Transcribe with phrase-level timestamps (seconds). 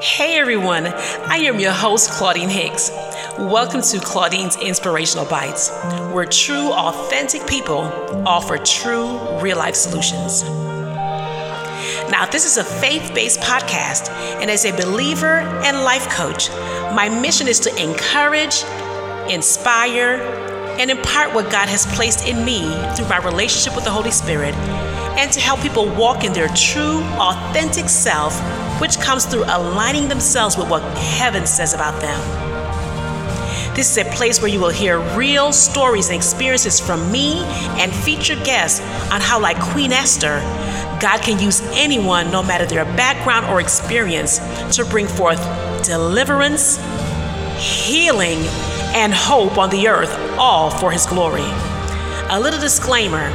[0.00, 2.90] Hey everyone, I am your host, Claudine Hicks.
[3.38, 5.70] Welcome to Claudine's Inspirational Bites,
[6.12, 7.80] where true, authentic people
[8.26, 10.44] offer true, real life solutions.
[12.10, 14.08] Now, this is a faith based podcast,
[14.40, 16.48] and as a believer and life coach,
[16.94, 18.64] my mission is to encourage,
[19.30, 20.22] inspire,
[20.78, 22.62] and impart what God has placed in me
[22.96, 24.54] through my relationship with the Holy Spirit,
[25.18, 28.38] and to help people walk in their true, authentic self
[28.80, 32.18] which comes through aligning themselves with what heaven says about them.
[33.76, 37.44] This is a place where you will hear real stories and experiences from me
[37.80, 38.80] and featured guests
[39.12, 40.40] on how, like Queen Esther,
[41.00, 44.38] God can use anyone, no matter their background or experience,
[44.76, 45.38] to bring forth
[45.84, 46.76] deliverance,
[47.56, 48.38] healing,
[48.94, 51.48] and hope on the earth, all for His glory.
[52.30, 53.30] A little disclaimer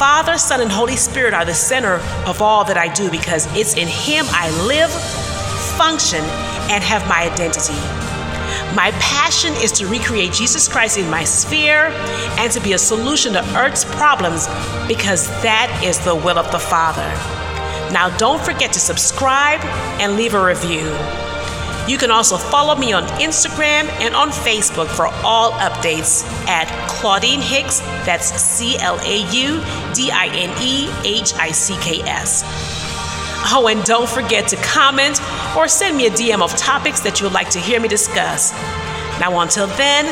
[0.00, 3.74] Father, Son, and Holy Spirit are the center of all that I do because it's
[3.74, 4.90] in Him I live,
[5.76, 6.20] function,
[6.72, 7.76] and have my identity.
[8.74, 11.88] My passion is to recreate Jesus Christ in my sphere
[12.38, 14.46] and to be a solution to Earth's problems
[14.88, 17.06] because that is the will of the Father.
[17.92, 19.60] Now, don't forget to subscribe
[20.00, 20.96] and leave a review.
[21.86, 26.68] You can also follow me on Instagram and on Facebook for all updates at
[27.00, 27.80] Claudine Hicks.
[28.04, 29.62] That's C L A U
[29.94, 32.42] D I N E H I C K S.
[33.52, 35.20] Oh, and don't forget to comment
[35.56, 38.52] or send me a DM of topics that you would like to hear me discuss.
[39.18, 40.04] Now, until then,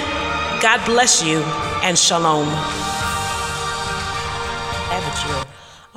[0.60, 1.38] God bless you
[1.82, 2.48] and shalom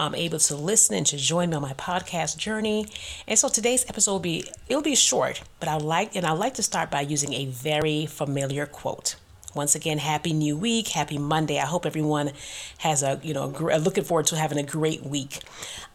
[0.02, 2.88] um, able to listen and to join me on my podcast journey.
[3.28, 6.55] And so today's episode will be it'll be short, but I like and I like
[6.55, 9.16] to start by using a very familiar quote.
[9.53, 11.59] Once again, happy new week, happy Monday.
[11.59, 12.31] I hope everyone
[12.80, 15.39] has a you know looking forward to having a great week.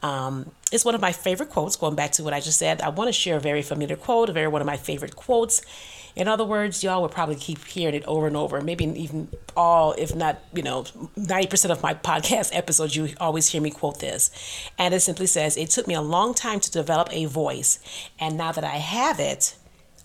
[0.03, 1.77] Um, it's one of my favorite quotes.
[1.77, 4.29] Going back to what I just said, I want to share a very familiar quote,
[4.29, 5.63] a very one of my favorite quotes.
[6.17, 8.63] In other words, y'all will probably keep hearing it over and over.
[8.63, 13.61] Maybe even all, if not, you know, 90% of my podcast episodes, you always hear
[13.61, 14.31] me quote this.
[14.79, 17.79] And it simply says, It took me a long time to develop a voice.
[18.19, 19.57] And now that I have it,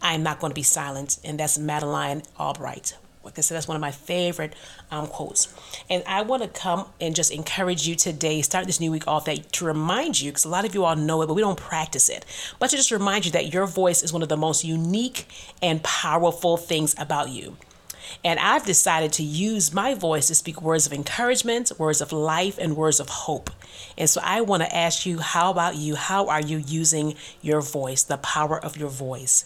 [0.01, 1.17] I'm not going to be silent.
[1.23, 2.97] And that's Madeleine Albright.
[3.23, 4.55] Like I said, that's one of my favorite
[4.89, 5.53] um, quotes.
[5.89, 9.25] And I want to come and just encourage you today, start this new week off,
[9.25, 11.57] that to remind you, because a lot of you all know it, but we don't
[11.57, 12.25] practice it,
[12.59, 15.27] but to just remind you that your voice is one of the most unique
[15.61, 17.57] and powerful things about you.
[18.23, 22.57] And I've decided to use my voice to speak words of encouragement, words of life,
[22.57, 23.49] and words of hope.
[23.97, 25.95] And so I want to ask you, how about you?
[25.95, 29.45] How are you using your voice, the power of your voice?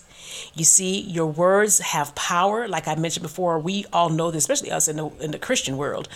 [0.54, 2.68] You see, your words have power.
[2.68, 5.78] Like I mentioned before, we all know this, especially us in the, in the Christian
[5.78, 6.10] world.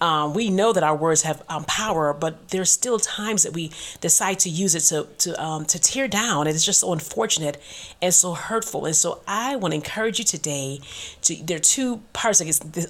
[0.00, 3.70] Um, we know that our words have um, power, but there's still times that we
[4.00, 7.62] decide to use it to to um, to tear down, and it's just so unfortunate
[8.02, 8.86] and so hurtful.
[8.86, 10.80] And so I want to encourage you today.
[11.22, 12.40] To there are two parts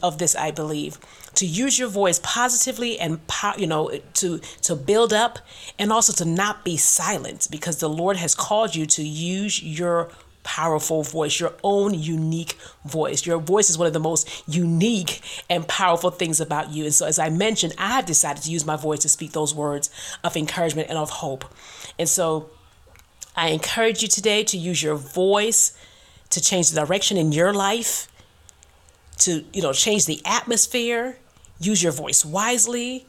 [0.02, 0.98] of this, I believe,
[1.34, 3.20] to use your voice positively and
[3.58, 5.38] you know to to build up,
[5.78, 10.10] and also to not be silent, because the Lord has called you to use your
[10.44, 13.26] powerful voice, your own unique voice.
[13.26, 15.20] Your voice is one of the most unique
[15.50, 16.84] and powerful things about you.
[16.84, 19.54] And so, as I mentioned, I have decided to use my voice to speak those
[19.54, 19.90] words
[20.22, 21.44] of encouragement and of hope.
[21.98, 22.50] And so,
[23.36, 25.76] I encourage you today to use your voice
[26.30, 28.08] to change the direction in your life,
[29.18, 31.18] to you know change the atmosphere.
[31.58, 33.06] Use your voice wisely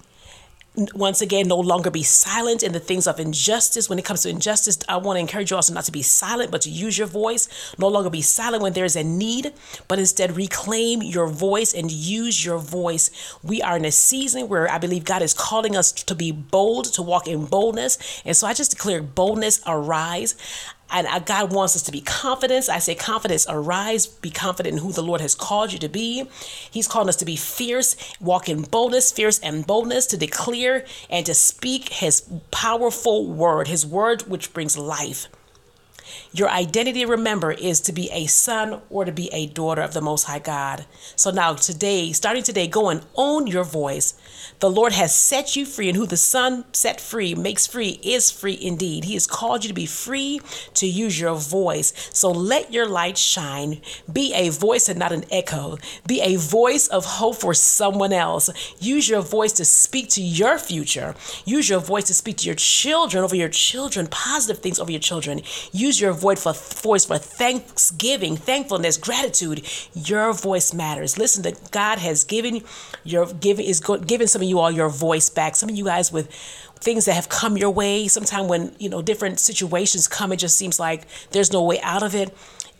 [0.94, 3.90] once again, no longer be silent in the things of injustice.
[3.90, 6.52] When it comes to injustice, I want to encourage you also not to be silent,
[6.52, 7.48] but to use your voice.
[7.78, 9.54] No longer be silent when there is a need,
[9.88, 13.38] but instead reclaim your voice and use your voice.
[13.44, 16.86] We are in a season where I believe God is calling us to be bold,
[16.94, 18.22] to walk in boldness.
[18.26, 20.36] And so I just declare boldness arise
[20.92, 22.70] and God wants us to be confident.
[22.70, 26.30] I say confidence arise, be confident in who the Lord has called you to be.
[26.72, 31.26] He's calling us to be fierce, walk in boldness, fierce and boldness, to declare and
[31.26, 35.28] to speak his powerful word, his word which brings life.
[36.34, 40.02] Your identity, remember, is to be a son or to be a daughter of the
[40.02, 40.86] Most High God.
[41.16, 44.16] So now, today, starting today, go and own your voice.
[44.60, 48.32] The Lord has set you free, and who the Son set free makes free is
[48.32, 49.04] free indeed.
[49.06, 50.42] He has called you to be free
[50.76, 51.94] to use your voice.
[52.14, 53.82] So let your light shine.
[54.12, 55.78] Be a voice and not an echo.
[56.08, 58.50] Be a voice of hope for someone else.
[58.80, 61.16] Use your voice to speak to your future.
[61.46, 65.00] Use your voice to speak to your children, over your children, positive things over your
[65.00, 65.42] children.
[65.72, 69.66] Use your your voice for voice for thanksgiving, thankfulness, gratitude.
[69.94, 71.18] Your voice matters.
[71.18, 72.62] Listen, that God has given
[73.04, 75.56] your giving is giving some of you all your voice back.
[75.56, 76.32] Some of you guys with
[76.80, 78.08] things that have come your way.
[78.08, 82.04] Sometimes when you know different situations come, it just seems like there's no way out
[82.04, 82.36] of it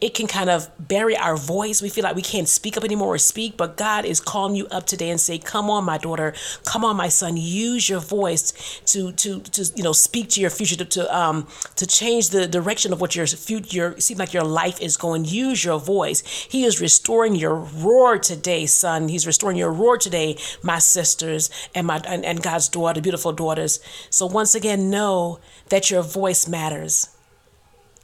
[0.06, 1.82] it can kind of bury our voice.
[1.82, 4.68] We feel like we can't speak up anymore or speak, but God is calling you
[4.68, 6.36] up today and say, "Come on, my daughter.
[6.64, 7.38] Come on, my son.
[7.38, 8.54] Use your voice
[8.92, 12.46] to to to you know speak to your future to, to um to change the
[12.48, 15.26] direction of what your future seem like your life is going.
[15.26, 16.22] Use your voice.
[16.52, 19.08] He is restoring your roar today, son.
[19.08, 23.80] He's restoring your roar today, my sisters and my and, and God's daughter, beautiful daughters.
[24.12, 27.10] So once again, know that your voice matters.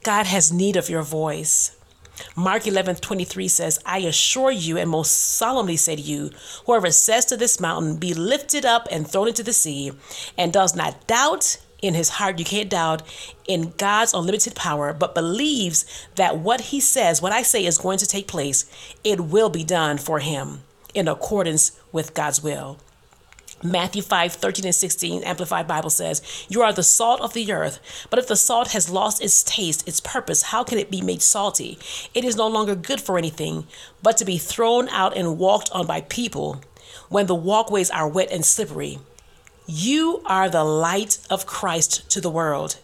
[0.02, 1.76] God has need of your voice.
[2.36, 6.30] Mark 11 23 says, I assure you and most solemnly say to you,
[6.66, 9.92] whoever says to this mountain, Be lifted up and thrown into the sea,
[10.36, 13.02] and does not doubt in his heart, you can't doubt
[13.46, 15.84] in God's unlimited power, but believes
[16.14, 18.64] that what he says, what I say is going to take place,
[19.02, 20.60] it will be done for him
[20.94, 22.78] in accordance with God's will.
[23.62, 28.06] Matthew 5, 13 and 16, Amplified Bible says, You are the salt of the earth,
[28.10, 31.22] but if the salt has lost its taste, its purpose, how can it be made
[31.22, 31.78] salty?
[32.12, 33.66] It is no longer good for anything,
[34.02, 36.60] but to be thrown out and walked on by people
[37.08, 38.98] when the walkways are wet and slippery.
[39.66, 42.78] You are the light of Christ to the world.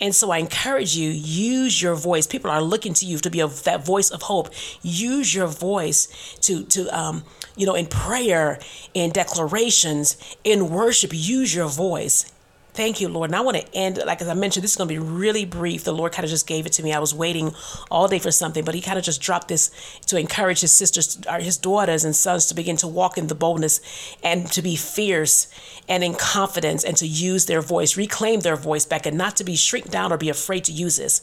[0.00, 2.26] And so I encourage you, use your voice.
[2.26, 4.50] People are looking to you to be a, that voice of hope.
[4.82, 7.24] Use your voice to, to um,
[7.56, 8.60] you know, in prayer,
[8.94, 12.32] in declarations, in worship, use your voice.
[12.76, 13.30] Thank you, Lord.
[13.30, 15.46] And I want to end, like as I mentioned, this is going to be really
[15.46, 15.84] brief.
[15.84, 16.92] The Lord kind of just gave it to me.
[16.92, 17.54] I was waiting
[17.90, 19.70] all day for something, but He kind of just dropped this
[20.08, 23.34] to encourage His sisters, or His daughters and sons to begin to walk in the
[23.34, 23.80] boldness
[24.22, 25.48] and to be fierce
[25.88, 29.44] and in confidence and to use their voice, reclaim their voice back, and not to
[29.44, 31.22] be shrink down or be afraid to use this.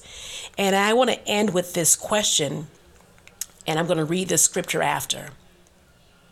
[0.58, 2.66] And I want to end with this question,
[3.68, 5.28] and I'm going to read this scripture after.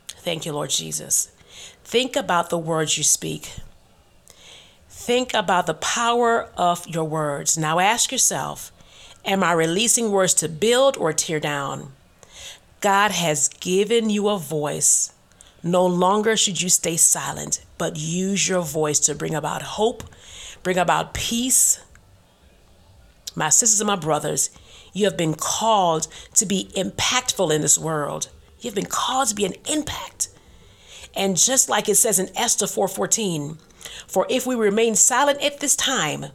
[0.07, 1.31] Thank you, Lord Jesus.
[1.83, 3.51] Think about the words you speak.
[5.01, 7.57] Think about the power of your words.
[7.57, 8.71] Now ask yourself
[9.25, 11.93] Am I releasing words to build or tear down?
[12.81, 15.11] God has given you a voice.
[15.63, 20.03] No longer should you stay silent, but use your voice to bring about hope,
[20.61, 21.83] bring about peace.
[23.33, 24.51] My sisters and my brothers,
[24.93, 28.29] you have been called to be impactful in this world.
[28.59, 30.29] You've been called to be an impact.
[31.15, 33.57] And just like it says in Esther 4:14,
[34.07, 36.27] for if we remain silent at this time,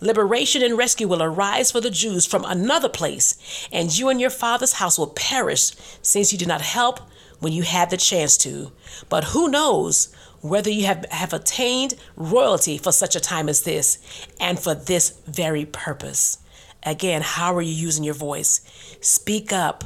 [0.00, 4.30] liberation and rescue will arise for the Jews from another place, and you and your
[4.30, 7.00] father's house will perish since you did not help
[7.40, 8.72] when you had the chance to.
[9.08, 13.98] But who knows whether you have, have attained royalty for such a time as this
[14.38, 16.38] and for this very purpose.
[16.82, 18.60] Again, how are you using your voice?
[19.00, 19.84] Speak up,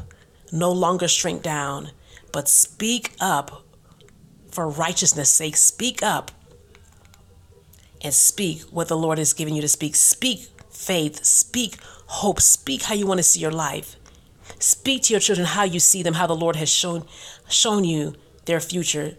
[0.50, 1.90] no longer shrink down,
[2.32, 3.64] but speak up
[4.50, 5.56] for righteousness' sake.
[5.56, 6.32] Speak up
[8.02, 9.94] and speak what the Lord has given you to speak.
[9.96, 13.96] Speak faith, speak hope, speak how you want to see your life.
[14.58, 17.04] Speak to your children how you see them, how the Lord has shown
[17.48, 18.14] shown you
[18.46, 19.16] their future.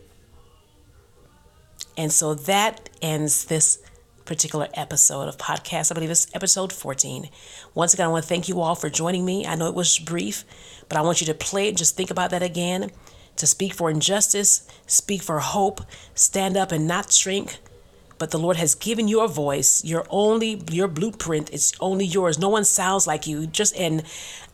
[1.97, 3.79] And so that ends this
[4.25, 5.91] particular episode of podcast.
[5.91, 7.29] I believe it's episode 14.
[7.73, 9.45] Once again, I want to thank you all for joining me.
[9.45, 10.45] I know it was brief,
[10.87, 11.77] but I want you to play it.
[11.77, 12.91] Just think about that again.
[13.37, 15.81] To speak for injustice, speak for hope,
[16.13, 17.57] stand up and not shrink,
[18.19, 19.83] but the Lord has given you a voice.
[19.83, 22.37] Your only your blueprint is only yours.
[22.37, 23.47] No one sounds like you.
[23.47, 24.03] Just and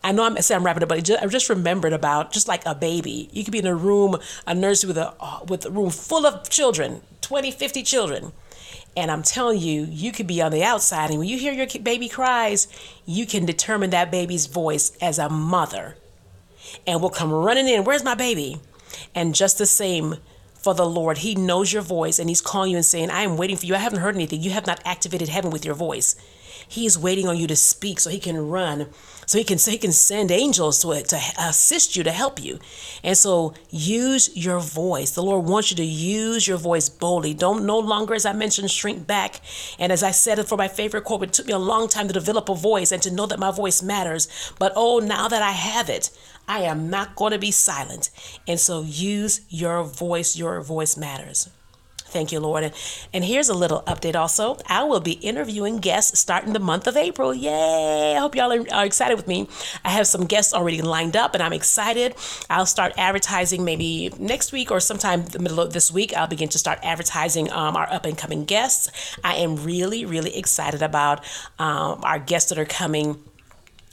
[0.02, 2.74] I know I'm saying I'm wrapping up, but I just remembered about just like a
[2.74, 3.28] baby.
[3.32, 6.24] You could be in a room, a nursery with a uh, with a room full
[6.24, 8.32] of children, 20, 50 children.
[8.96, 11.66] And I'm telling you, you could be on the outside, and when you hear your
[11.82, 12.66] baby cries,
[13.04, 15.96] you can determine that baby's voice as a mother.
[16.86, 18.58] And will come running in, Where's my baby?
[19.14, 20.16] And just the same,
[20.66, 21.18] for the Lord.
[21.18, 23.76] He knows your voice and He's calling you and saying, I am waiting for you.
[23.76, 24.42] I haven't heard anything.
[24.42, 26.16] You have not activated heaven with your voice.
[26.66, 28.88] He is waiting on you to speak so He can run,
[29.26, 32.58] so He can He can send angels to to assist you to help you.
[33.02, 35.10] And so use your voice.
[35.10, 37.34] The Lord wants you to use your voice boldly.
[37.34, 39.40] Don't no longer, as I mentioned, shrink back.
[39.78, 42.14] And as I said for my favorite quote, it took me a long time to
[42.14, 44.28] develop a voice and to know that my voice matters.
[44.58, 46.10] But oh, now that I have it,
[46.48, 48.10] I am not going to be silent.
[48.46, 50.36] And so use your voice.
[50.36, 51.48] Your voice matters.
[52.16, 52.72] Thank you, Lord.
[53.12, 54.56] And, here's a little update also.
[54.66, 57.34] I will be interviewing guests starting the month of April.
[57.34, 58.14] Yay!
[58.16, 59.48] I hope y'all are, are excited with me.
[59.84, 62.14] I have some guests already lined up and I'm excited.
[62.48, 66.16] I'll start advertising maybe next week or sometime the middle of this week.
[66.16, 68.88] I'll begin to start advertising um, our up and coming guests.
[69.22, 71.22] I am really, really excited about
[71.58, 73.22] um, our guests that are coming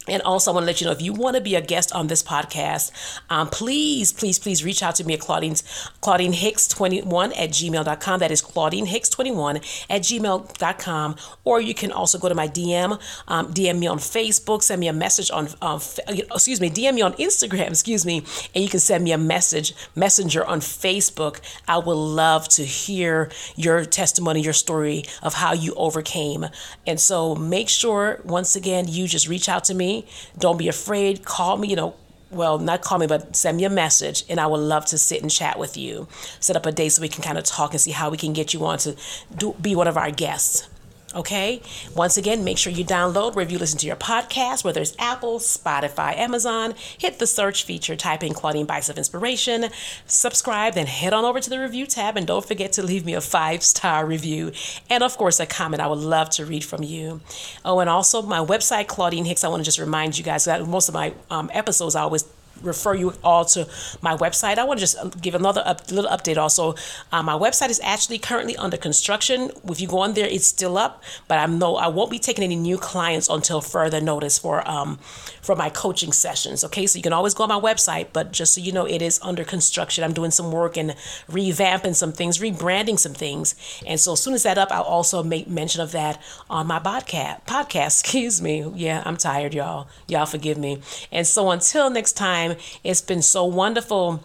[0.07, 1.93] and also, I want to let you know if you want to be a guest
[1.93, 2.91] on this podcast,
[3.29, 5.63] um, please, please, please reach out to me at Claudine's
[6.01, 8.19] Claudine Hicks 21 at gmail.com.
[8.19, 11.15] That is Claudine Hicks 21 at gmail.com.
[11.45, 14.89] Or you can also go to my DM, um, DM me on Facebook, send me
[14.89, 18.81] a message on, um, excuse me, DM me on Instagram, excuse me, and you can
[18.81, 21.39] send me a message, messenger on Facebook.
[21.65, 26.47] I would love to hear your testimony, your story of how you overcame.
[26.85, 29.92] And so make sure, once again, you just reach out to me
[30.37, 31.23] don't be afraid.
[31.25, 31.95] Call me, you know,
[32.31, 35.21] well, not call me, but send me a message, and I would love to sit
[35.21, 36.07] and chat with you.
[36.39, 38.33] Set up a day so we can kind of talk and see how we can
[38.33, 38.95] get you on to
[39.37, 40.67] do, be one of our guests.
[41.15, 41.61] Okay.
[41.95, 46.17] Once again, make sure you download, review, listen to your podcast, whether it's Apple, Spotify,
[46.17, 46.73] Amazon.
[46.97, 49.67] Hit the search feature, type in Claudine Bites of Inspiration,
[50.07, 53.13] subscribe, then head on over to the review tab, and don't forget to leave me
[53.13, 54.51] a five star review
[54.89, 55.81] and, of course, a comment.
[55.83, 57.21] I would love to read from you.
[57.63, 59.43] Oh, and also my website, Claudine Hicks.
[59.43, 62.23] I want to just remind you guys that most of my um, episodes I always
[62.61, 63.67] refer you all to
[64.01, 64.57] my website.
[64.57, 66.75] I want to just give another up, little update also.
[67.11, 69.51] Uh, my website is actually currently under construction.
[69.67, 72.43] If you go on there, it's still up, but I'm no, I won't be taking
[72.43, 74.97] any new clients until further notice for um
[75.41, 76.63] for my coaching sessions.
[76.63, 79.01] Okay, so you can always go on my website, but just so you know, it
[79.01, 80.03] is under construction.
[80.03, 80.91] I'm doing some work and
[81.29, 83.55] revamping some things, rebranding some things,
[83.85, 86.79] and so as soon as that up, I'll also make mention of that on my
[86.79, 87.45] podcast.
[87.45, 88.63] Podcast, excuse me.
[88.75, 89.87] Yeah, I'm tired, y'all.
[90.07, 90.81] Y'all forgive me.
[91.11, 92.57] And so until next time time.
[92.83, 94.23] It's been so wonderful.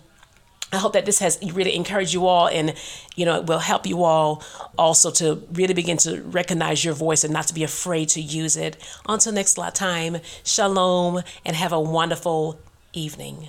[0.72, 2.74] I hope that this has really encouraged you all and
[3.16, 4.42] you know it will help you all
[4.76, 8.56] also to really begin to recognize your voice and not to be afraid to use
[8.56, 8.76] it.
[9.08, 12.60] Until next time, shalom and have a wonderful
[12.92, 13.48] evening.